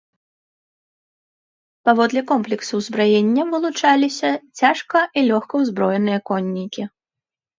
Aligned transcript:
Паводле 1.89 2.21
комплексу 2.31 2.73
ўзбраення 2.79 3.43
вылучаліся 3.51 4.29
цяжка- 4.61 5.05
і 5.21 5.25
лёгкаўзброеныя 5.29 6.19
коннікі. 6.31 6.83